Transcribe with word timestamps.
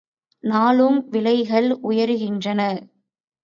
நாளும் 0.43 0.97
விலைகள் 1.09 1.69
உயருகின்றன. 1.83 2.61